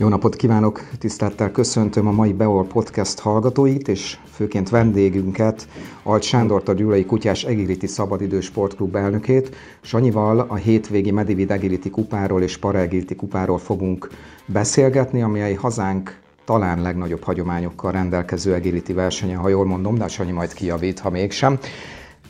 [0.00, 0.88] Jó napot kívánok!
[0.98, 5.68] Tisztelettel köszöntöm a mai Beol Podcast hallgatóit, és főként vendégünket,
[6.02, 9.56] Alt Sándort, a Gyulai Kutyás Egiliti Szabadidő Sportklub elnökét.
[9.80, 14.08] Sanyival a hétvégi Medivid Egiliti kupáról és Paraegiliti kupáról fogunk
[14.46, 20.52] beszélgetni, amely hazánk talán legnagyobb hagyományokkal rendelkező Egiliti versenye, ha jól mondom, de Sanyi majd
[20.52, 21.58] kijavít, ha mégsem.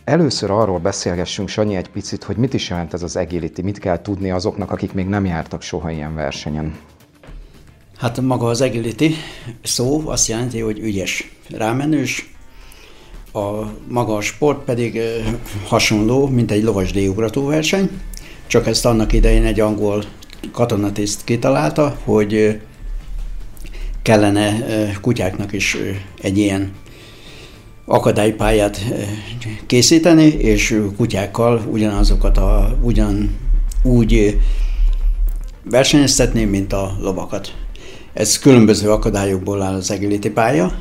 [0.05, 4.03] Először arról beszélgessünk, Sanyi, egy picit, hogy mit is jelent ez az agility, mit kell
[4.03, 6.75] tudni azoknak, akik még nem jártak soha ilyen versenyen.
[7.98, 9.15] Hát maga az agility
[9.62, 12.34] szó azt jelenti, hogy ügyes, rámenős,
[13.33, 15.01] a maga a sport pedig
[15.66, 16.91] hasonló, mint egy lovas
[17.34, 17.91] verseny,
[18.47, 20.05] csak ezt annak idején egy angol
[20.53, 22.61] katonatiszt kitalálta, hogy
[24.03, 24.56] kellene
[25.01, 25.77] kutyáknak is
[26.20, 26.73] egy ilyen
[27.84, 28.84] akadálypályát
[29.67, 33.37] készíteni, és kutyákkal ugyanazokat a, ugyan
[33.83, 34.41] úgy
[35.65, 37.53] versenyeztetni, mint a lovakat.
[38.19, 40.72] Ez különböző akadályokból áll az agility pálya.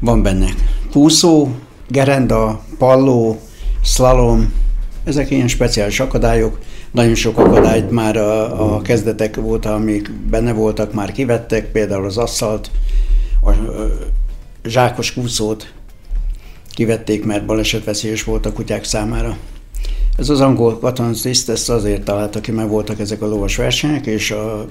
[0.00, 0.48] Van benne
[0.92, 1.48] kúszó,
[1.88, 3.40] gerenda, palló,
[3.82, 4.52] slalom,
[5.04, 6.58] ezek ilyen speciális akadályok.
[6.90, 12.18] Nagyon sok akadályt már a, a kezdetek volt, amik benne voltak, már kivettek, például az
[12.18, 12.70] aszfalt,
[13.40, 13.54] a, a
[14.64, 15.72] zsákos kúszót
[16.70, 19.36] kivették, mert balesetveszélyes volt a kutyák számára.
[20.18, 24.30] Ez az angol katonatiszt ezt azért találta ki, mert voltak ezek a lovas versenyek, és
[24.30, 24.66] a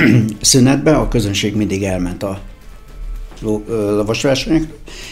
[0.40, 2.40] szünetben a közönség mindig elment a
[3.70, 4.62] lovasversenyek,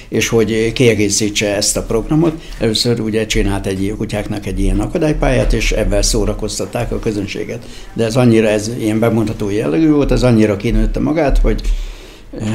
[0.09, 5.73] és hogy kiegészítse ezt a programot, először ugye csinált egy kutyáknak egy ilyen akadálypályát, és
[5.73, 7.67] ebben szórakoztatták a közönséget.
[7.93, 11.63] De ez annyira, ez ilyen bemondható jellegű volt, ez annyira kinőtte magát, hogy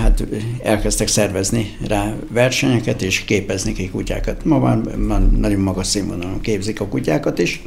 [0.01, 0.23] hát
[0.63, 4.45] elkezdtek szervezni rá versenyeket, és képezni ki kutyákat.
[4.45, 7.61] Ma már, már nagyon magas színvonalon képzik a kutyákat is.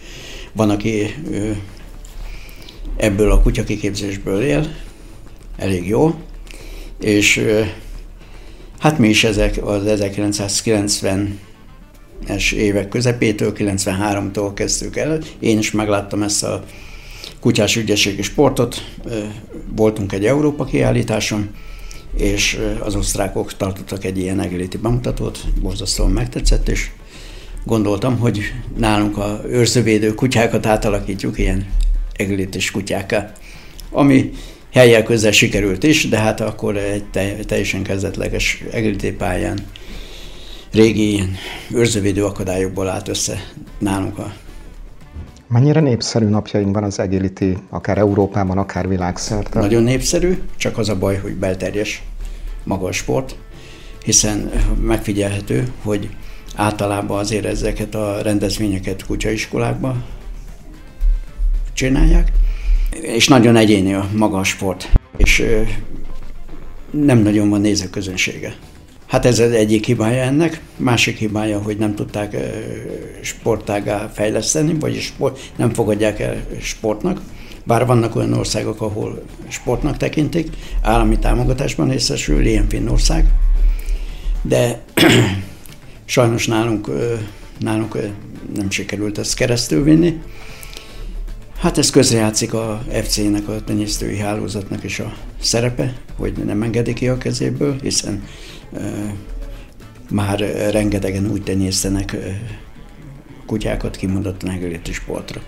[0.53, 1.15] Van, aki
[2.99, 4.75] ebből a kutyakiképzésből él,
[5.57, 6.15] elég jó,
[7.01, 7.45] és
[8.79, 15.19] hát mi is ezek az 1990-es évek közepétől, 93-tól kezdtük el.
[15.39, 16.65] Én is megláttam ezt a
[17.41, 18.97] kutyás ügyességi sportot,
[19.77, 21.51] voltunk egy Európa kiállításon,
[22.17, 26.91] és az osztrákok tartottak egy ilyen egéleti bemutatót, borzasztóan megtetszett, és
[27.65, 28.41] gondoltam, hogy
[28.77, 31.67] nálunk a őrzővédő kutyákat átalakítjuk ilyen
[32.19, 33.33] egélitis kutyáká,
[33.91, 34.31] ami
[34.73, 37.05] helyel közel sikerült is, de hát akkor egy
[37.47, 39.59] teljesen kezdetleges egéliti pályán
[40.73, 41.37] régi ilyen
[41.75, 44.33] őrzővédő akadályokból állt össze nálunk a
[45.51, 49.59] Mennyire népszerű napjainkban az agility, akár Európában, akár világszerte?
[49.59, 52.03] Nagyon népszerű, csak az a baj, hogy belterjes
[52.65, 53.37] maga a sport,
[54.05, 54.51] hiszen
[54.81, 56.09] megfigyelhető, hogy
[56.57, 60.05] általában azért ezeket a rendezvényeket kutyaiskolákban
[61.79, 62.33] csinálják,
[63.01, 65.45] és nagyon egyéni a maga a sport, és
[66.91, 68.57] nem nagyon van nézőközönsége.
[69.07, 70.61] Hát ez az egyik hibája ennek.
[70.77, 72.37] Másik hibája, hogy nem tudták
[73.21, 77.21] sportágá fejleszteni, vagyis sport, nem fogadják el sportnak.
[77.65, 80.49] Bár vannak olyan országok, ahol sportnak tekintik,
[80.83, 83.27] állami támogatásban részesül, ilyen Finnország,
[84.43, 84.83] de
[86.05, 86.91] sajnos nálunk,
[87.59, 87.99] nálunk
[88.55, 90.21] nem sikerült ezt keresztül vinni.
[91.61, 97.09] Hát ez közrejátszik a FC-nek, a tenyésztői hálózatnak is a szerepe, hogy nem engedik ki
[97.09, 98.23] a kezéből, hiszen
[100.11, 100.39] már
[100.71, 102.17] rengetegen úgy tenyésztenek
[103.47, 105.41] kutyákat kimondottan egéléti sportra.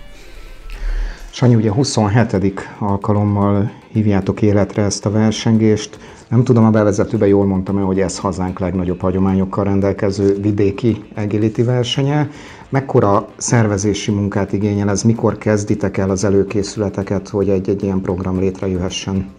[1.29, 2.35] Sanyi, ugye 27.
[2.79, 5.97] alkalommal hívjátok életre ezt a versengést.
[6.29, 11.61] Nem tudom, a bevezetőben jól mondtam el, hogy ez hazánk legnagyobb hagyományokkal rendelkező vidéki agility
[11.61, 12.29] versenye.
[12.71, 15.01] Mekkora szervezési munkát igényel ez?
[15.01, 19.29] Mikor kezditek el az előkészületeket, hogy egy-egy ilyen program létrejöhessen?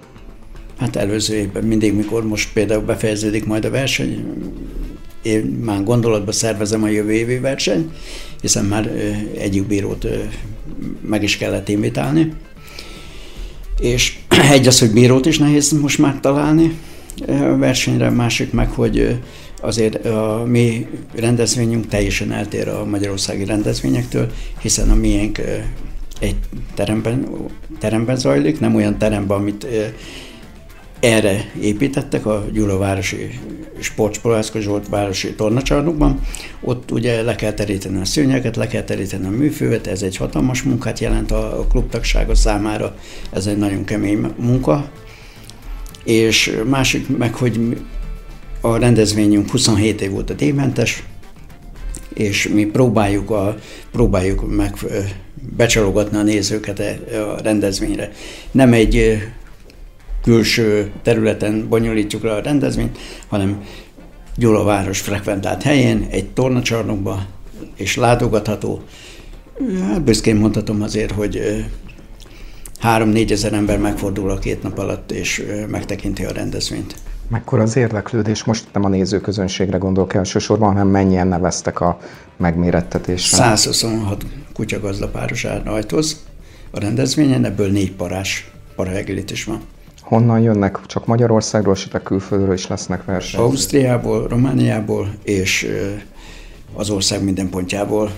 [0.78, 4.25] Hát előző évben mindig, mikor most például befejeződik majd a verseny,
[5.22, 7.90] én már gondolatban szervezem a jövő évi versenyt,
[8.40, 8.87] hiszen már
[9.38, 10.06] egyik bírót
[11.00, 12.32] meg is kellett invitálni.
[13.81, 14.19] És
[14.52, 16.79] egy az, hogy bírót is nehéz most már találni
[17.26, 19.19] a versenyre, másik meg, hogy
[19.62, 24.31] azért a mi rendezvényünk teljesen eltér a magyarországi rendezvényektől,
[24.61, 25.41] hiszen a miénk
[26.20, 26.37] egy
[26.75, 27.26] teremben,
[27.79, 29.67] teremben zajlik, nem olyan teremben, amit
[31.00, 33.41] erre építettek a Gyulavárosi
[33.79, 36.20] Sportsporászka Zsolt városi tornacsarnokban.
[36.61, 40.62] Ott ugye le kell teríteni a szőnyeket, le kell teríteni a műfővet, ez egy hatalmas
[40.62, 42.97] munkát jelent a klubtagsága számára,
[43.31, 44.91] ez egy nagyon kemény munka.
[46.05, 47.76] És másik meg, hogy
[48.64, 51.03] a rendezvényünk 27 év a démentes,
[52.14, 53.56] és mi próbáljuk, a,
[53.93, 54.75] próbáljuk meg
[55.56, 58.12] becsalogatni a nézőket a rendezvényre.
[58.50, 59.23] Nem egy
[60.23, 62.99] külső területen bonyolítjuk le a rendezvényt,
[63.29, 63.64] hanem
[64.37, 67.26] Gyula város frekventált helyén, egy tornacsarnokba,
[67.76, 68.82] és látogatható.
[69.81, 71.65] Hát büszkén mondhatom azért, hogy
[72.79, 76.94] három-négy ezer ember megfordul a két nap alatt, és megtekinti a rendezvényt.
[77.32, 78.44] Mekkora az érdeklődés?
[78.44, 81.99] Most nem a nézőközönségre gondolok elsősorban, hanem mennyien neveztek a
[82.37, 83.37] megmérettetésre?
[83.37, 84.25] 126
[84.55, 86.25] kutyagazdapáros áll rajtoz
[86.70, 89.61] a rendezvényen, ebből négy parás paraegilit is van.
[90.00, 90.79] Honnan jönnek?
[90.87, 93.46] Csak Magyarországról, esetleg külföldről is lesznek versenyek?
[93.46, 95.69] Ausztriából, Romániából és
[96.75, 98.11] az ország minden pontjából.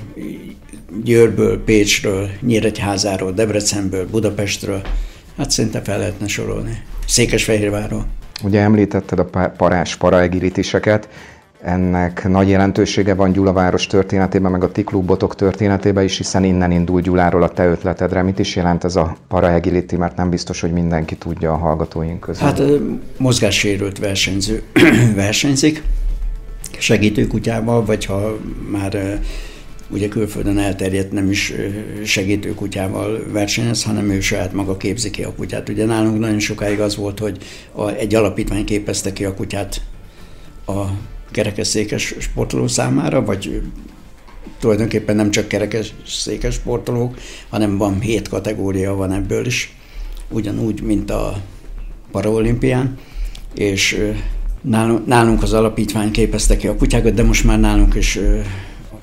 [1.04, 4.82] Győrből, Pécsről, Nyíregyházáról, Debrecenből, Budapestről,
[5.36, 6.82] hát szinte fel lehetne sorolni.
[7.06, 8.06] Székesfehérvárról.
[8.42, 11.08] Ugye említetted a parás paraegiritiseket,
[11.64, 17.00] ennek nagy jelentősége van Gyulaváros történetében, meg a ti klubotok történetében is, hiszen innen indul
[17.00, 18.22] Gyuláról a te ötletedre.
[18.22, 22.46] Mit is jelent ez a paraegility, mert nem biztos, hogy mindenki tudja a hallgatóink közül.
[22.46, 22.62] Hát
[23.16, 24.62] mozgássérült versenyző
[25.14, 25.82] versenyzik,
[26.78, 28.36] segítőkutyával, vagy ha
[28.70, 29.20] már
[29.90, 31.52] ugye külföldön elterjedt nem is
[32.04, 35.68] segítőkutyával versenyez, hanem ő saját maga képzi ki a kutyát.
[35.68, 37.38] Ugye nálunk nagyon sokáig az volt, hogy
[37.72, 39.80] a, egy alapítvány képezte ki a kutyát
[40.66, 40.82] a
[41.30, 43.62] kerekesszékes sportoló számára, vagy
[44.58, 49.76] tulajdonképpen nem csak kerekesszékes sportolók, hanem van hét kategória van ebből is,
[50.28, 51.42] ugyanúgy, mint a
[52.10, 52.98] paraolimpián,
[53.54, 54.12] és
[55.06, 58.18] nálunk az alapítvány képezte ki a kutyákat, de most már nálunk is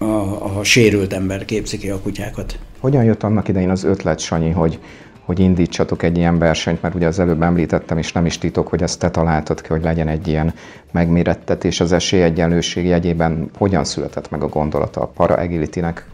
[0.02, 2.60] a, a sérült ember képzi ki a kutyákat.
[2.80, 4.80] Hogyan jött annak idején az ötlet, Sanyi, hogy,
[5.26, 8.82] hogy indítsatok egy ilyen versenyt, mert ugye az előbb említettem, és nem is titok, hogy
[8.82, 10.54] ezt te találtad ki, hogy legyen egy ilyen
[10.92, 13.50] megmérettetés az esélyegyenlőség jegyében.
[13.58, 16.06] Hogyan született meg a gondolata a para agility-nek?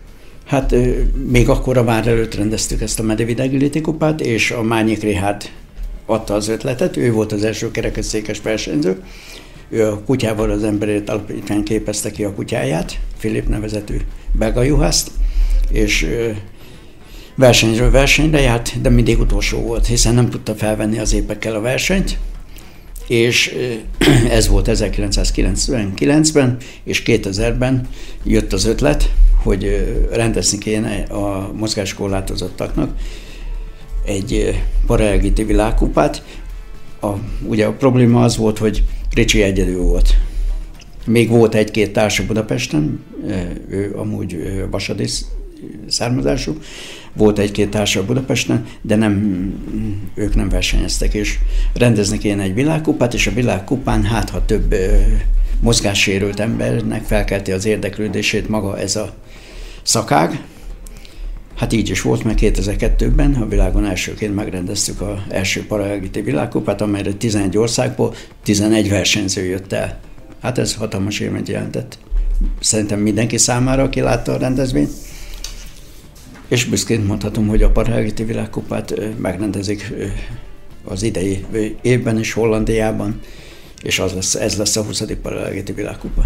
[0.46, 0.76] Hát
[1.32, 5.42] még akkor a vár előtt rendeztük ezt a Medevid Agility kupát, és a Mányik Rihárd
[6.06, 9.02] adta az ötletet, ő volt az első kerekesszékes versenyző,
[9.70, 13.98] ő a kutyával az emberét alapítvány képezte ki a kutyáját, Filip nevezetű
[14.32, 15.12] belga juhászt,
[15.70, 16.08] és
[17.36, 22.18] versenyről versenyre járt, de mindig utolsó volt, hiszen nem tudta felvenni az épekkel a versenyt,
[23.08, 23.56] és
[24.38, 27.88] ez volt 1999-ben, és 2000-ben
[28.24, 29.12] jött az ötlet,
[29.44, 32.96] hogy rendezni kéne a mozgáskorlátozottaknak
[34.06, 36.24] egy paraelgiti világkupát.
[37.02, 37.08] A,
[37.48, 38.84] ugye a probléma az volt, hogy
[39.18, 40.18] Ricsi egyedül volt.
[41.06, 43.00] Még volt egy-két társa Budapesten,
[43.70, 44.38] ő amúgy
[44.72, 45.22] vasadis
[45.88, 46.58] származású,
[47.14, 49.54] volt egy-két társa Budapesten, de nem,
[50.16, 51.38] ők nem versenyeztek, és
[51.74, 54.76] rendezni kéne egy világkupát, és a világkupán hát, ha több
[55.60, 59.14] mozgássérült embernek felkelti az érdeklődését maga ez a
[59.84, 60.44] szakág,
[61.58, 67.14] Hát így is volt, mert 2002-ben a világon elsőként megrendeztük az első paraegiti világkupát, amelyre
[67.14, 68.14] 11 országból
[68.44, 70.00] 11 versenyző jött el.
[70.42, 71.98] Hát ez hatalmas élményt jelentett.
[72.60, 74.92] Szerintem mindenki számára, aki látta a rendezvényt.
[76.48, 79.94] És büszkén mondhatom, hogy a paraegiti világkupát megrendezik
[80.84, 81.46] az idei
[81.82, 83.20] évben is Hollandiában,
[83.84, 85.04] és az lesz, ez lesz a 20.
[85.22, 86.26] paraegiti világkupa.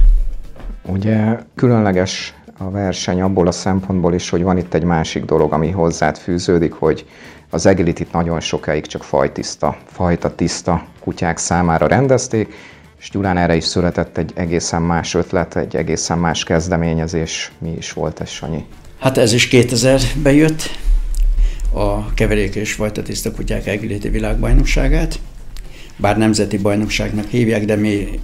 [0.85, 2.33] Ugye különleges
[2.65, 6.73] a verseny abból a szempontból is, hogy van itt egy másik dolog, ami hozzád fűződik,
[6.73, 7.05] hogy
[7.49, 12.53] az agility nagyon sokáig csak fajtiszta, fajta tiszta kutyák számára rendezték,
[12.99, 17.51] és Gyulán erre is született egy egészen más ötlet, egy egészen más kezdeményezés.
[17.57, 18.65] Mi is volt ez, Sanyi?
[18.99, 20.61] Hát ez is 2000-ben jött,
[21.73, 25.19] a keverék és fajta tiszta kutyák agility világbajnokságát.
[25.95, 28.19] Bár nemzeti bajnokságnak hívják, de mi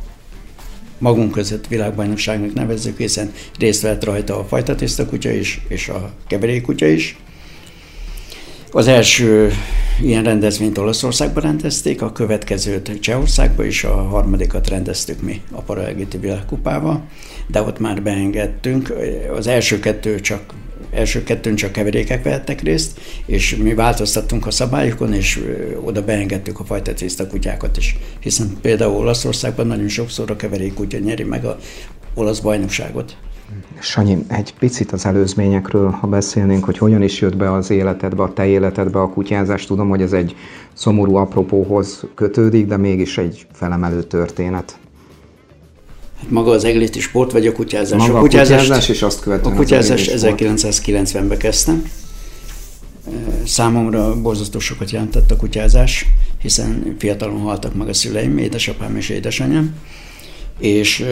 [0.98, 6.12] magunk között világbajnokságnak nevezzük, hiszen részt vett rajta a fajta tiszta kutya is, és a
[6.28, 7.18] keverék kutya is.
[8.72, 9.52] Az első
[10.02, 17.04] ilyen rendezvényt Olaszországban rendezték, a következőt Csehországban, és a harmadikat rendeztük mi a Paraegiti világkupával,
[17.48, 18.94] de ott már beengedtünk.
[19.36, 20.54] Az első kettő csak
[20.92, 25.44] első kettőn csak keverékek vehettek részt, és mi változtattunk a szabályokon, és
[25.84, 27.98] oda beengedtük a fajta tiszta kutyákat is.
[28.20, 31.58] Hiszen például Olaszországban nagyon sokszor a keverékkutya nyeri meg a
[32.14, 33.18] olasz bajnokságot.
[33.80, 38.34] Sanyi, egy picit az előzményekről, ha beszélnénk, hogy hogyan is jött be az életedbe, a
[38.34, 39.66] te életedbe a kutyázás.
[39.66, 40.36] Tudom, hogy ez egy
[40.74, 44.80] szomorú apropóhoz kötődik, de mégis egy felemelő történet.
[46.20, 48.00] Hát maga az egliti sport, vagy a kutyázás?
[48.00, 51.90] Maga a kutyázás, kutyázás és azt követően A kutyázás 1990-ben kezdtem.
[53.46, 56.06] Számomra borzasztó sokat jelentett a kutyázás,
[56.42, 59.76] hiszen fiatalon haltak meg a szüleim, édesapám és édesanyám,
[60.60, 61.06] és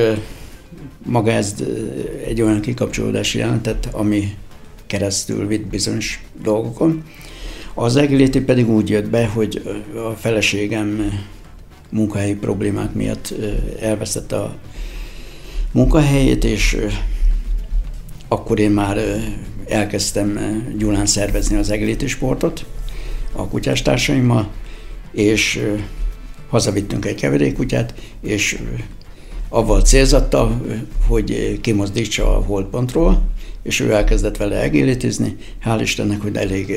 [1.05, 1.55] maga ez
[2.27, 4.35] egy olyan kikapcsolódás jelentett, ami
[4.87, 7.03] keresztül vitt bizonyos dolgokon.
[7.73, 9.61] Az egéléti pedig úgy jött be, hogy
[9.95, 11.11] a feleségem
[11.89, 13.33] munkahelyi problémák miatt
[13.79, 14.55] elvesztette a
[15.75, 16.77] munkahelyét, és
[18.27, 18.97] akkor én már
[19.67, 20.39] elkezdtem
[20.77, 22.65] Gyulán szervezni az egéléti sportot
[23.31, 24.47] a kutyástársaimmal,
[25.11, 25.65] és
[26.49, 28.61] hazavittünk egy keverékkutyát, és
[29.49, 30.61] avval célzatta,
[31.07, 33.21] hogy kimozdítsa a holdpontról,
[33.63, 35.35] és ő elkezdett vele egéletizni.
[35.65, 36.75] Hál' Istennek, hogy elég,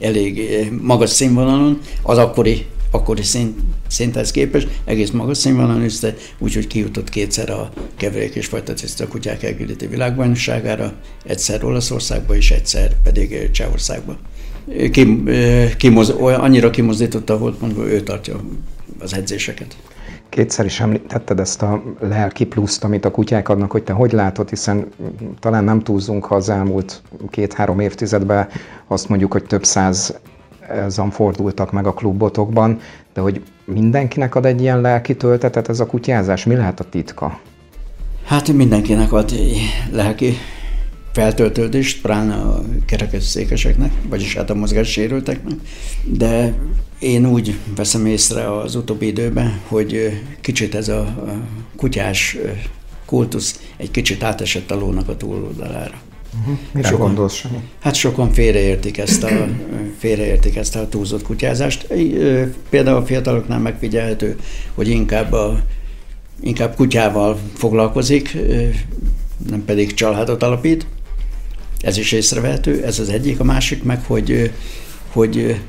[0.00, 7.08] elég magas színvonalon, az akkori, akkori szint, szinthez képest egész magas színvonalon üzte, úgyhogy kijutott
[7.08, 10.92] kétszer a keverék és fajtatiszta kutyák egéleti világbajnokságára,
[11.24, 14.16] egyszer Olaszországba és egyszer pedig Csehországba.
[14.90, 15.28] Kim,
[15.76, 18.40] kimoz, annyira kimozdította a holdpontból, ő tartja
[18.98, 19.76] az edzéseket.
[20.28, 24.48] Kétszer is említetted ezt a lelki pluszt, amit a kutyák adnak, hogy te hogy látod,
[24.48, 24.88] hiszen
[25.40, 28.48] talán nem túlzunk, ha az elmúlt két-három évtizedben
[28.86, 30.18] azt mondjuk, hogy több száz
[30.68, 32.78] ezan fordultak meg a klubotokban,
[33.14, 36.44] de hogy mindenkinek ad egy ilyen lelki töltetet ez a kutyázás?
[36.44, 37.40] Mi lehet a titka?
[38.24, 39.32] Hát mindenkinek ad
[39.90, 40.34] lelki
[41.12, 45.54] feltöltődést, pláne a kerekesszékeseknek, vagyis hát a mozgássérülteknek,
[46.04, 46.54] de
[46.98, 51.32] én úgy veszem észre az utóbbi időben, hogy kicsit ez a
[51.76, 52.36] kutyás
[53.06, 56.00] kultusz egy kicsit átesett a lónak a túloldalára.
[56.40, 56.58] Uh-huh.
[56.72, 57.44] Mire sokan, gondolsz,
[57.80, 59.28] Hát sokan félreértik ezt, a,
[59.98, 61.86] félreértik ezt a túlzott kutyázást.
[62.70, 64.36] Például a fiataloknál megfigyelhető,
[64.74, 65.62] hogy inkább, a,
[66.40, 68.36] inkább kutyával foglalkozik,
[69.48, 70.86] nem pedig családot alapít.
[71.80, 73.40] Ez is észrevehető, ez az egyik.
[73.40, 74.52] A másik meg, hogy,
[75.12, 75.60] hogy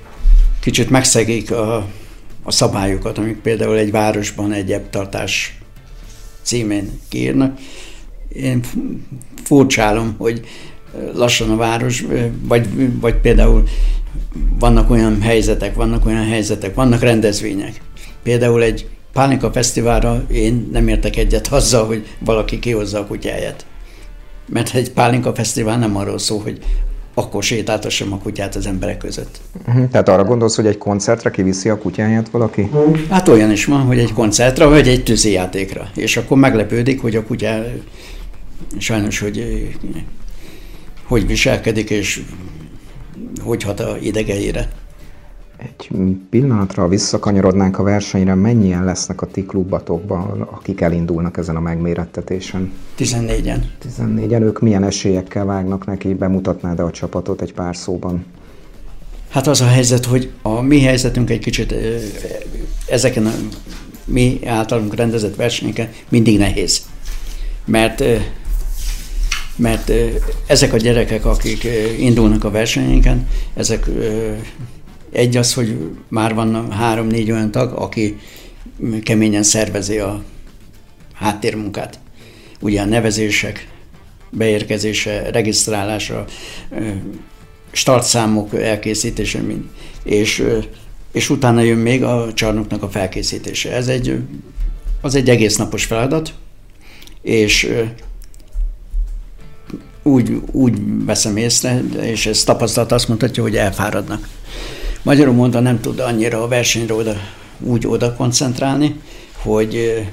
[0.59, 1.87] kicsit megszegik a,
[2.43, 5.59] a szabályokat, amik például egy városban egy ebbtartás
[6.41, 7.59] címén kiírnak.
[8.41, 8.59] Én
[9.43, 10.41] furcsálom, hogy
[11.13, 12.05] lassan a város,
[12.47, 12.67] vagy,
[12.99, 13.63] vagy például
[14.59, 17.81] vannak olyan helyzetek, vannak olyan helyzetek, vannak rendezvények.
[18.23, 23.65] Például egy Pánika Fesztiválra én nem értek egyet azzal, hogy valaki kihozza a kutyáját.
[24.49, 26.59] Mert egy Pálinka Fesztivál nem arról szól, hogy
[27.13, 29.41] akkor sétáltassam a kutyát az emberek között.
[29.67, 29.89] Uh-huh.
[29.89, 32.69] Tehát arra gondolsz, hogy egy koncertre kiviszi a kutyáját valaki?
[33.09, 35.89] Hát olyan is van, hogy egy koncertre, vagy egy tűzijátékra.
[35.95, 37.63] És akkor meglepődik, hogy a kutya
[38.77, 39.67] sajnos, hogy
[41.03, 42.23] hogy viselkedik, és
[43.43, 44.69] hogy hat a idegeire.
[45.57, 45.89] Egy
[46.29, 52.71] pillanatra visszakanyarodnánk a versenyre, mennyien lesznek a ti klubatokban, akik elindulnak ezen a megmérettetésen?
[52.97, 53.59] 14-en.
[53.99, 58.25] 14-en, ők milyen esélyekkel vágnak neki, bemutatnád a csapatot egy pár szóban?
[59.29, 61.75] Hát az a helyzet, hogy a mi helyzetünk egy kicsit
[62.89, 63.33] ezeken a
[64.05, 66.81] mi általunk rendezett versenyeken mindig nehéz.
[67.65, 68.03] Mert
[69.57, 69.91] mert
[70.47, 71.67] ezek a gyerekek, akik
[71.99, 73.89] indulnak a versenyeken, ezek
[75.11, 78.17] egy az, hogy már van három-négy olyan tag, aki
[79.03, 80.23] keményen szervezi a
[81.13, 81.99] háttérmunkát.
[82.59, 83.67] Ugye a nevezések,
[84.29, 86.25] beérkezése, regisztrálása,
[87.71, 89.63] startszámok elkészítése, mind.
[90.03, 90.43] És,
[91.11, 93.71] és utána jön még a csarnoknak a felkészítése.
[93.71, 94.19] Ez egy,
[95.01, 96.33] az egy egész napos feladat,
[97.21, 97.73] és
[100.07, 104.27] úgy, úgy veszem észre, és ez tapasztalat azt mutatja, hogy elfáradnak.
[105.03, 107.13] Magyarul mondva nem tud annyira a versenyre oda,
[107.59, 108.95] úgy oda koncentrálni,
[109.41, 110.03] hogy,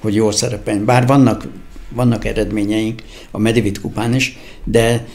[0.00, 0.84] hogy jól szerepeljen.
[0.84, 1.46] Bár vannak,
[1.88, 5.06] vannak eredményeink a Medivit kupán is, de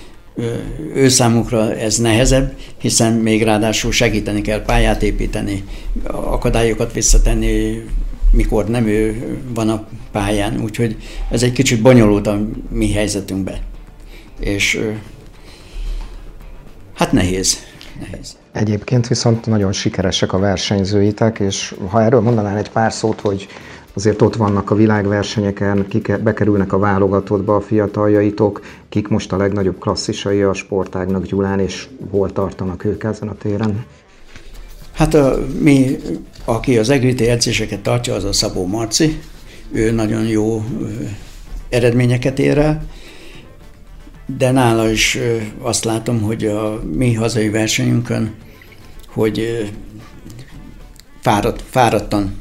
[0.96, 5.64] ő számukra ez nehezebb, hiszen még ráadásul segíteni kell pályát építeni,
[6.08, 7.84] akadályokat visszatenni,
[8.32, 10.96] mikor nem ő van a pályán, úgyhogy
[11.30, 13.58] ez egy kicsit bonyolult a mi helyzetünkben.
[14.40, 14.82] És
[16.94, 17.58] hát nehéz.
[18.00, 18.38] nehéz.
[18.52, 23.48] Egyébként viszont nagyon sikeresek a versenyzőitek, és ha erről mondanál egy pár szót, hogy
[23.94, 29.80] azért ott vannak a világversenyeken, kik bekerülnek a válogatottba a fiataljaitok, kik most a legnagyobb
[29.80, 33.86] klasszisai a sportágnak Gyulán, és hol tartanak ők ezen a téren?
[34.92, 35.96] Hát a, mi,
[36.46, 39.20] aki az egriti edzéseket tartja, az a Szabó Marci.
[39.72, 40.64] Ő nagyon jó
[41.70, 42.86] eredményeket ér el,
[44.28, 45.18] de nála is
[45.62, 48.34] azt látom, hogy a mi hazai versenyünkön
[49.08, 49.70] hogy
[51.22, 52.38] fáradt, fáradtan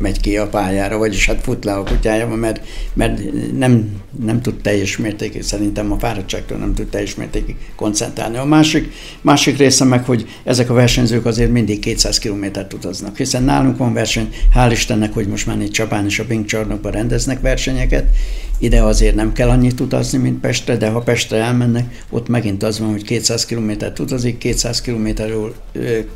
[0.00, 2.60] megy ki a pályára, vagyis hát fut le a kutyája, mert,
[2.92, 3.20] mert
[3.58, 3.90] nem,
[4.24, 8.36] nem tud teljes mértékig, szerintem a fáradtságtól nem tud teljes mértékig koncentrálni.
[8.36, 13.42] A másik, másik része meg, hogy ezek a versenyzők azért mindig 200 kilométert utaznak, hiszen
[13.42, 17.40] nálunk van verseny, hál' Istennek, hogy most már itt Csapán és a Bing csarnokban rendeznek
[17.40, 18.14] versenyeket,
[18.58, 22.78] ide azért nem kell annyit utazni, mint Pestre, de ha Pestre elmennek, ott megint az
[22.78, 25.54] van, hogy 200 kilométert utazik, 200 kilométerről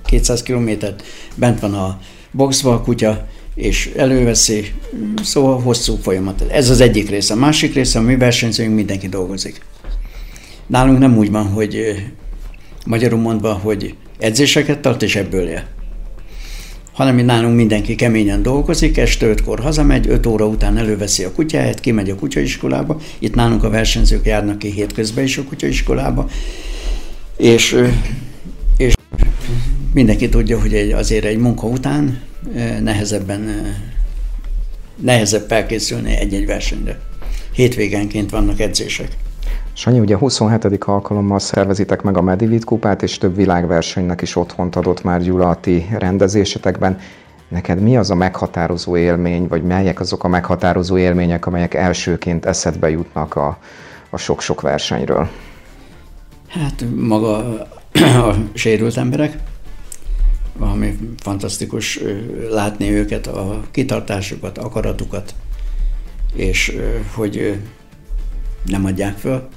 [0.04, 1.02] 200 kilométert
[1.34, 4.72] bent van a boxba a kutya, és előveszi,
[5.22, 6.44] szóval hosszú folyamat.
[6.50, 7.34] Ez az egyik része.
[7.34, 9.60] A másik része, a mi versenyzőink, mindenki dolgozik.
[10.66, 12.02] Nálunk nem úgy van, hogy
[12.86, 15.64] magyarul mondva, hogy edzéseket tart, és ebből él.
[16.92, 21.80] Hanem mi nálunk mindenki keményen dolgozik, este ötkor hazamegy, öt óra után előveszi a kutyáját,
[21.80, 26.28] kimegy a kutyaiskolába, itt nálunk a versenyzők járnak ki hétközben is a kutyaiskolába,
[27.36, 27.76] és,
[28.76, 28.94] és
[29.94, 32.20] mindenki tudja, hogy egy, azért egy munka után
[32.80, 33.74] nehezebben,
[34.96, 37.00] nehezebb felkészülni egy-egy versenyre.
[37.52, 39.16] Hétvégenként vannak edzések.
[39.72, 40.84] Sanyi, ugye 27.
[40.84, 45.60] alkalommal szervezitek meg a Medivit kupát, és több világversenynek is otthont adott már Gyula a
[45.60, 46.98] ti rendezésetekben.
[47.48, 52.90] Neked mi az a meghatározó élmény, vagy melyek azok a meghatározó élmények, amelyek elsőként eszedbe
[52.90, 53.58] jutnak a,
[54.10, 55.28] a sok-sok versenyről?
[56.48, 57.36] Hát maga
[57.94, 59.38] a sérült emberek,
[60.62, 62.00] valami fantasztikus
[62.50, 65.34] látni őket, a kitartásukat, akaratukat,
[66.34, 66.76] és
[67.14, 67.58] hogy
[68.66, 69.48] nem adják föl.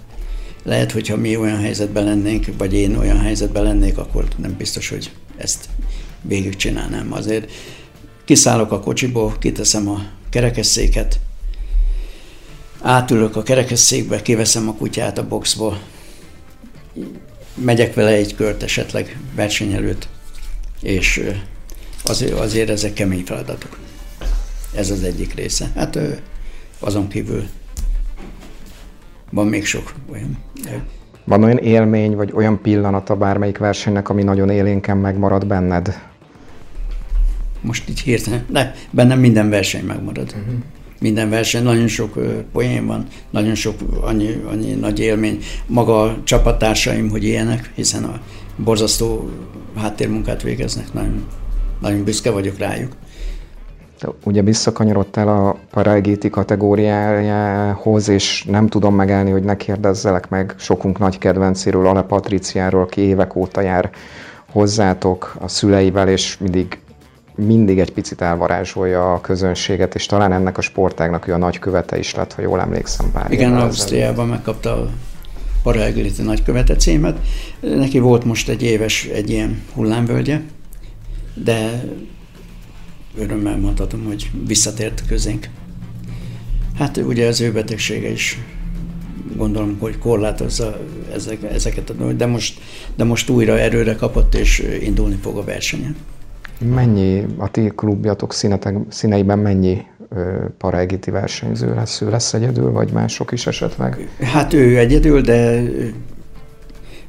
[0.63, 5.11] Lehet, hogyha mi olyan helyzetben lennénk, vagy én olyan helyzetben lennék, akkor nem biztos, hogy
[5.37, 5.69] ezt
[6.21, 7.13] végigcsinálnám.
[7.13, 7.51] Azért
[8.23, 11.19] kiszállok a kocsiból, kiteszem a kerekesszéket,
[12.81, 15.79] átülök a kerekesszékbe, kiveszem a kutyát a boxból,
[17.53, 20.07] megyek vele egy kört esetleg verseny előtt,
[20.81, 21.29] és
[22.03, 23.77] azért, azért ezek kemény feladatok.
[24.75, 25.71] Ez az egyik része.
[25.75, 25.99] Hát
[26.79, 27.43] azon kívül
[29.31, 30.37] van még sok olyan.
[31.23, 35.99] Van olyan élmény, vagy olyan pillanata bármelyik versenynek, ami nagyon élénken megmarad benned?
[37.61, 40.33] Most így hirtelen, de bennem minden verseny megmarad.
[40.37, 40.53] Uh-huh.
[40.99, 42.19] Minden verseny, nagyon sok
[42.51, 45.43] poén van, nagyon sok annyi, annyi nagy élmény.
[45.65, 48.21] Maga a csapattársaim, hogy ilyenek, hiszen a
[48.55, 49.29] borzasztó
[49.77, 51.25] háttérmunkát végeznek, nagyon,
[51.81, 52.91] nagyon büszke vagyok rájuk.
[53.99, 60.99] Te ugye visszakanyarodtál a Paraegéti kategóriájához, és nem tudom megállni, hogy ne kérdezzelek meg sokunk
[60.99, 63.89] nagy kedvencéről, Ale Patriciáról, aki évek óta jár
[64.51, 66.79] hozzátok a szüleivel, és mindig,
[67.35, 72.15] mindig egy picit elvarázsolja a közönséget, és talán ennek a sportágnak ő a nagykövete is
[72.15, 74.89] lett, ha jól emlékszem pár Igen, Ausztriában megkapta
[75.65, 77.19] a Paraegéti nagykövete címet.
[77.59, 80.41] Neki volt most egy éves egy ilyen hullámvölgye,
[81.33, 81.83] de
[83.17, 85.49] örömmel mondhatom, hogy visszatért közénk.
[86.77, 88.39] Hát ugye az ő betegsége is
[89.35, 90.79] gondolom, hogy korlátozza
[91.13, 92.59] ezek, ezeket a dolgokat, de most,
[92.95, 95.95] de most újra erőre kapott, és indulni fog a versenyen.
[96.59, 99.81] Mennyi a ti klubjatok színetek, színeiben mennyi
[100.57, 102.01] paraegiti versenyző lesz?
[102.01, 104.09] Ő lesz egyedül, vagy mások is esetleg?
[104.21, 105.61] Hát ő egyedül, de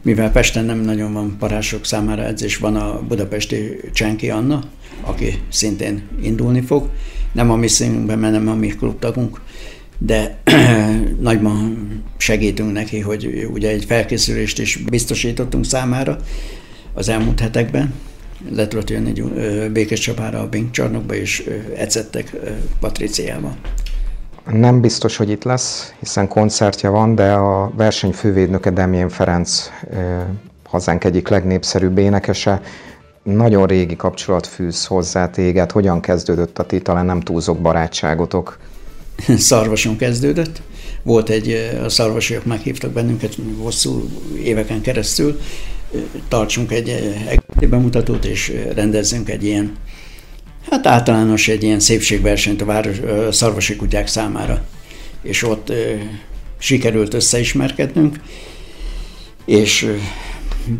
[0.03, 4.63] mivel Pesten nem nagyon van parások számára edzés, van a budapesti Csenki Anna,
[5.01, 6.91] aki szintén indulni fog.
[7.33, 9.41] Nem a mi színünkben, mert nem a mi klubtagunk,
[9.99, 10.39] de
[11.21, 16.17] nagyban segítünk neki, hogy ugye egy felkészülést is biztosítottunk számára
[16.95, 17.95] az elmúlt hetekben.
[18.51, 19.13] Le tudott jönni
[19.69, 22.37] Békés Csapára a Bing csarnokba, és edzettek
[22.81, 23.57] Patriciával.
[24.53, 29.71] Nem biztos, hogy itt lesz, hiszen koncertja van, de a verseny fővédnöke Demjén Ferenc
[30.65, 32.61] hazánk egyik legnépszerűbb énekese.
[33.23, 35.71] Nagyon régi kapcsolat fűz hozzá téged.
[35.71, 38.59] Hogyan kezdődött a ti, talán nem túlzok barátságotok?
[39.37, 40.63] Szarvason kezdődött.
[41.03, 44.09] Volt egy, a szarvasiak meghívtak bennünket hosszú
[44.43, 45.41] éveken keresztül,
[46.29, 46.89] tartsunk egy,
[47.29, 49.77] egy bemutatót, és rendezzünk egy ilyen
[50.71, 52.97] hát általános egy ilyen szépségversenyt a, város,
[53.31, 54.65] szarvasi kutyák számára.
[55.23, 55.73] És ott
[56.59, 58.21] sikerült összeismerkednünk,
[59.45, 59.93] és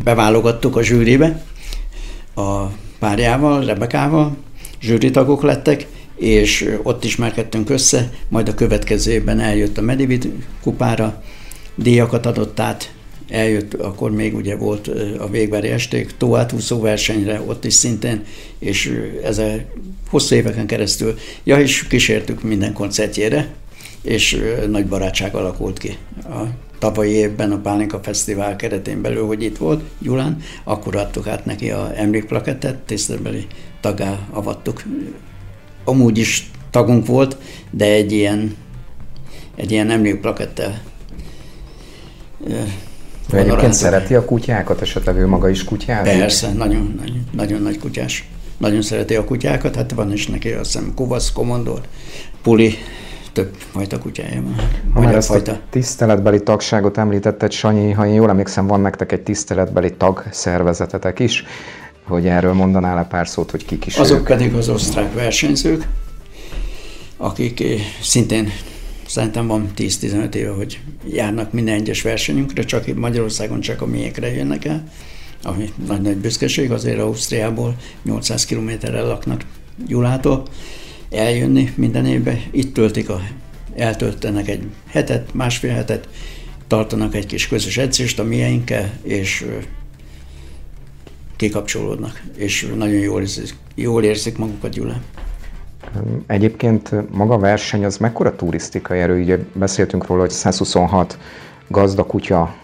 [0.03, 1.43] beválogattuk a zsűribe
[2.35, 2.65] a
[2.99, 4.37] párjával, Rebekával,
[4.81, 11.23] zsűritagok lettek, és ott ismerkedtünk össze, majd a következő évben eljött a Medivid kupára,
[11.75, 12.91] díjakat adott át,
[13.29, 14.87] eljött, akkor még ugye volt
[15.17, 18.23] a végbeli esték, tóátúszó versenyre, ott is szintén,
[18.59, 19.53] és ez a
[20.09, 23.53] hosszú éveken keresztül, ja, és kísértük minden koncertjére,
[24.01, 25.97] és nagy barátság alakult ki.
[26.23, 26.41] A
[26.79, 31.71] tavalyi évben a Pálinka Fesztivál keretén belül, hogy itt volt Gyulán, akkor adtuk át neki
[31.71, 33.45] a emlékplakettet, tiszteletbeli
[33.81, 34.83] tagá avattuk
[35.83, 37.37] amúgy is tagunk volt,
[37.71, 38.55] de egy ilyen,
[39.55, 40.81] egy ilyen emlékplakettel
[43.33, 46.19] ő egyébként szereti a kutyákat, esetleg ő maga is kutyázik?
[46.19, 48.29] Persze, nagyon, nagyon, nagyon nagy kutyás.
[48.57, 51.81] Nagyon szereti a kutyákat, hát van is neki azt hiszem Kuvasz, Komondor,
[52.41, 52.75] Puli,
[53.33, 54.55] több fajta kutyája van.
[54.93, 55.51] Ha már ezt fajta.
[55.51, 61.19] a tiszteletbeli tagságot említetted, Sanyi, ha én jól emlékszem, van nektek egy tiszteletbeli tag szervezetetek
[61.19, 61.45] is,
[62.03, 64.25] hogy erről mondanál-e pár szót, hogy kik is Azok ők?
[64.25, 65.87] pedig az osztrák versenyzők,
[67.17, 68.49] akik eh, szintén
[69.07, 74.65] szerintem van 10-15 éve, hogy járnak minden egyes versenyünkre, csak Magyarországon csak a miénkre jönnek
[74.65, 74.91] el,
[75.43, 79.45] ami nagy-nagy büszkeség, azért Ausztriából 800 kilométerre laknak
[79.87, 80.47] Gyulától,
[81.11, 83.21] eljönni minden évben, itt töltik a,
[83.75, 86.09] eltöltenek egy hetet, másfél hetet,
[86.67, 89.45] tartanak egy kis közös edzést a mieinkkel, és
[91.35, 95.01] kikapcsolódnak, és nagyon jól érzik, jól érzik magukat Gyulán.
[96.27, 99.21] Egyébként maga a verseny az mekkora turisztikai erő?
[99.21, 101.17] Ugye beszéltünk róla, hogy 126
[101.67, 102.55] gazda kutya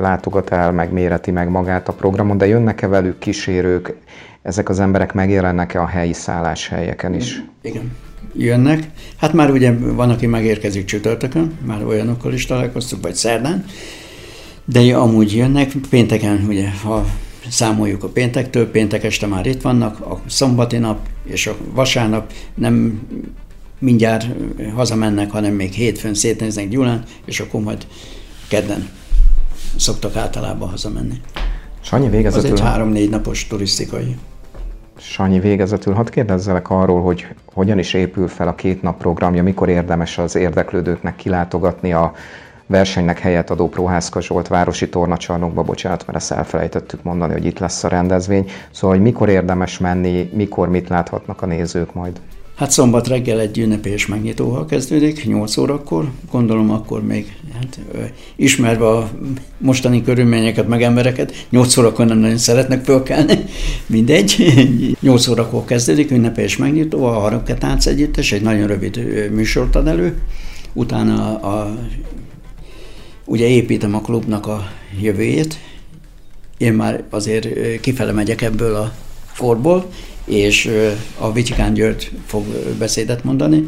[0.00, 3.94] látogat el, meg méreti meg magát a programon, de jönnek-e velük kísérők,
[4.42, 7.42] ezek az emberek megjelennek-e a helyi szálláshelyeken is?
[7.62, 7.92] Igen,
[8.34, 8.90] jönnek.
[9.16, 13.64] Hát már ugye van, aki megérkezik csütörtökön, már olyanokkal is találkoztuk, vagy szerdán,
[14.64, 17.04] de amúgy jönnek, pénteken ugye, ha
[17.48, 23.02] számoljuk a péntektől, péntek este már itt vannak, a szombati nap és a vasárnap nem
[23.78, 24.26] mindjárt
[24.74, 27.86] hazamennek, hanem még hétfőn szétnéznek Gyulán, és akkor majd
[28.48, 28.88] kedden
[29.76, 31.20] szoktak általában hazamenni.
[31.80, 32.52] Sanyi végezetül...
[32.52, 34.16] Az egy három-négy napos turisztikai.
[34.96, 39.68] Sanyi végezetül, hadd kérdezzelek arról, hogy hogyan is épül fel a két nap programja, mikor
[39.68, 42.12] érdemes az érdeklődőknek kilátogatni a
[42.66, 47.84] versenynek helyet adó Prohászka Zsolt városi tornacsarnokba, bocsánat, mert ezt elfelejtettük mondani, hogy itt lesz
[47.84, 48.50] a rendezvény.
[48.70, 52.20] Szóval, hogy mikor érdemes menni, mikor mit láthatnak a nézők majd?
[52.54, 57.80] Hát szombat reggel egy ünnepés megnyitóval kezdődik, 8 órakor, gondolom akkor még, hát,
[58.36, 59.10] ismerve a
[59.58, 63.38] mostani körülményeket, meg embereket, 8 órakor nem nagyon szeretnek fölkelni,
[63.86, 64.36] mindegy.
[65.00, 70.18] 8 órakor kezdődik, ünnepés megnyitó, a Harapketánc együttes, egy nagyon rövid műsort ad elő,
[70.72, 71.78] utána a
[73.24, 75.58] ugye építem a klubnak a jövőjét,
[76.56, 78.92] én már azért kifele megyek ebből a
[79.38, 79.90] korból,
[80.24, 80.70] és
[81.18, 82.44] a Vicsikán György fog
[82.78, 83.66] beszédet mondani,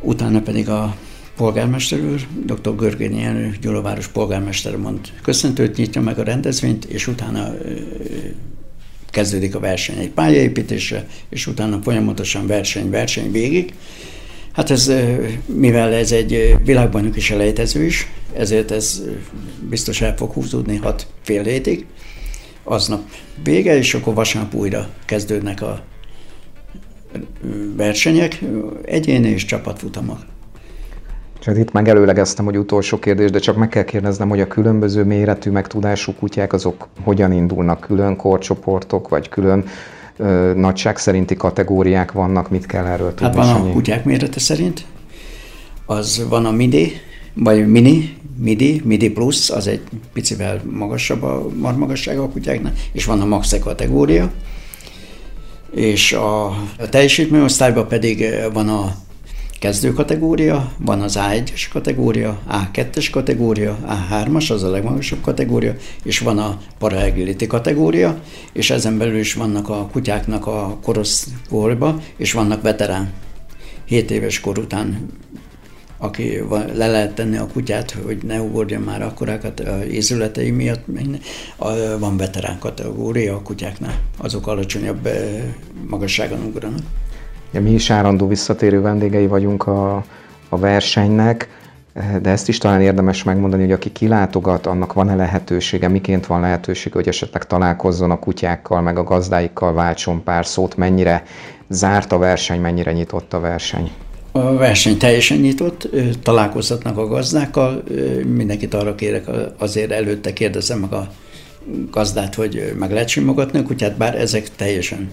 [0.00, 0.96] utána pedig a
[1.36, 2.76] polgármester úr, dr.
[2.76, 7.54] Görgényi Jenő, Gyulaváros polgármester mond köszöntőt, nyitja meg a rendezvényt, és utána
[9.10, 13.74] kezdődik a verseny egy pályaépítésre, és utána folyamatosan verseny, verseny végig.
[14.56, 14.92] Hát ez,
[15.46, 19.02] mivel ez egy világbajnoki selejtező is, ezért ez
[19.68, 21.86] biztos el fog húzódni hat fél hétig.
[22.64, 23.00] Aznap
[23.44, 25.80] vége, és akkor vasárnap újra kezdődnek a
[27.76, 28.44] versenyek,
[28.84, 30.18] egyéni és csapatfutamok.
[31.38, 35.50] Csak itt megelőlegeztem, hogy utolsó kérdés, de csak meg kell kérdeznem, hogy a különböző méretű,
[35.50, 37.80] megtudású kutyák azok hogyan indulnak?
[37.80, 39.64] Külön korcsoportok, vagy külön
[40.16, 42.50] ö, nagyság szerinti kategóriák vannak?
[42.50, 43.24] Mit kell erről tudni?
[43.24, 44.84] Hát van a kutyák mérete szerint,
[45.86, 46.92] az van a midi,
[47.34, 53.20] vagy mini, midi, midi plus, az egy picivel magasabb a marmagassága a kutyáknak, és van
[53.20, 54.30] a max kategória,
[55.74, 56.46] és a,
[56.78, 58.94] a teljesítményosztályban pedig van a
[59.58, 66.38] kezdő kategória, van az A1-es kategória, A2-es kategória, A3-as, az a legmagasabb kategória, és van
[66.38, 68.20] a paraagility kategória,
[68.52, 73.12] és ezen belül is vannak a kutyáknak a koroszkorba, és vannak veterán.
[73.84, 75.08] 7 éves kor után
[75.98, 76.42] aki
[76.74, 80.84] le lehet tenni a kutyát, hogy ne ugorjon már akkorákat a ézületei miatt,
[81.98, 85.08] van veterán kategória a kutyáknál, azok alacsonyabb
[85.86, 86.82] magasságon ugranak.
[87.50, 90.04] Mi is állandó visszatérő vendégei vagyunk a,
[90.48, 91.48] a versenynek,
[92.22, 96.94] de ezt is talán érdemes megmondani, hogy aki kilátogat, annak van-e lehetősége, miként van lehetősége,
[96.94, 101.22] hogy esetleg találkozzon a kutyákkal, meg a gazdáikkal, váltson pár szót, mennyire
[101.68, 103.90] zárt a verseny, mennyire nyitott a verseny?
[104.32, 105.88] A verseny teljesen nyitott,
[106.22, 107.82] találkozhatnak a gazdákkal,
[108.34, 109.24] mindenkit arra kérek,
[109.58, 111.08] azért előtte kérdezem meg a
[111.90, 115.10] gazdát, hogy meg lehet simogatni a kutyát, bár ezek teljesen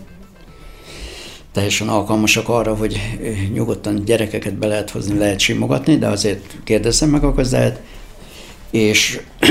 [1.54, 3.18] teljesen alkalmasak arra, hogy
[3.54, 7.82] nyugodtan gyerekeket be lehet hozni, lehet simogatni, de azért kérdezzem meg a gazdát,
[8.72, 9.20] és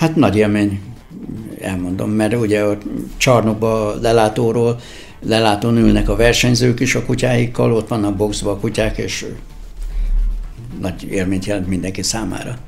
[0.00, 0.80] hát nagy élmény,
[1.60, 2.78] elmondom, mert ugye a
[3.16, 4.80] csarnokba lelátóról
[5.20, 9.26] lelátón ülnek a versenyzők is a kutyáikkal, ott vannak boxba a kutyák, és
[10.80, 12.58] nagy élményt jelent mindenki számára.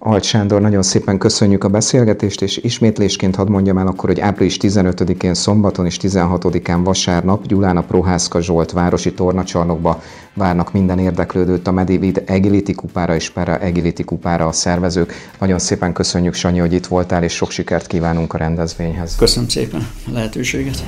[0.00, 4.56] Alt Sándor, nagyon szépen köszönjük a beszélgetést, és ismétlésként hadd mondjam el akkor, hogy április
[4.60, 10.02] 15-én szombaton és 16-án vasárnap Gyulán a Prohászka Zsolt városi tornacsarnokba
[10.34, 15.12] várnak minden érdeklődőt a Medivid Agility kupára és Para Agility kupára a szervezők.
[15.38, 19.16] Nagyon szépen köszönjük, Sanyi, hogy itt voltál, és sok sikert kívánunk a rendezvényhez.
[19.16, 20.84] Köszönöm szépen a lehetőséget.